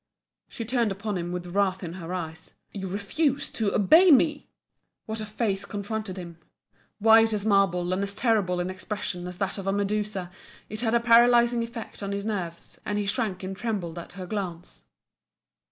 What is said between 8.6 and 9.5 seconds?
expression as